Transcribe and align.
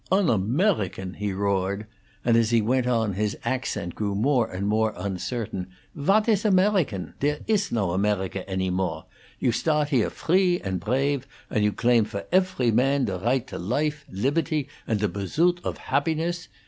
"On 0.11 0.31
Amerigan!" 0.31 1.13
he 1.13 1.31
roared, 1.31 1.85
and, 2.25 2.35
as 2.35 2.49
he 2.49 2.59
went 2.59 2.87
on, 2.87 3.13
his 3.13 3.37
accent 3.45 3.93
grew 3.93 4.15
more 4.15 4.49
and 4.49 4.65
more 4.65 4.95
uncertain. 4.97 5.67
"What 5.93 6.27
iss 6.27 6.43
Amerigan? 6.43 7.13
Dere 7.19 7.41
iss 7.45 7.71
no 7.71 7.91
Ameriga 7.91 8.43
any 8.49 8.71
more! 8.71 9.05
You 9.37 9.51
start 9.51 9.89
here 9.89 10.09
free 10.09 10.59
and 10.61 10.79
brafe, 10.81 11.27
and 11.51 11.63
you 11.63 11.71
glaim 11.71 12.05
for 12.05 12.25
efery 12.33 12.71
man 12.73 13.05
de 13.05 13.19
right 13.19 13.45
to 13.45 13.59
life, 13.59 14.03
liperty, 14.11 14.65
and 14.87 14.99
de 14.99 15.07
bursuit 15.07 15.59
of 15.63 15.77
habbiness. 15.77 16.47